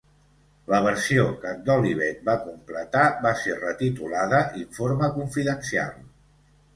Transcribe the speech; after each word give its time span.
La 0.73 0.77
versió 0.85 1.25
que 1.41 1.49
Dolivet 1.67 2.23
va 2.29 2.33
completar 2.45 3.03
va 3.25 3.33
ser 3.41 3.57
retitulada 3.59 4.39
"Informe 4.63 5.11
confidencial". 5.19 5.93